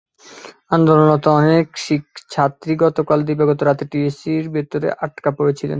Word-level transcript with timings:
আন্দোলনরত 0.71 1.25
অনেক 1.39 1.65
ছাত্রী 2.33 2.73
গতকাল 2.83 3.19
দিবাগত 3.27 3.59
রাতে 3.63 3.83
টিএসসির 3.91 4.45
ভেতরে 4.55 4.87
আটকা 5.05 5.29
পড়েছিলেন। 5.37 5.69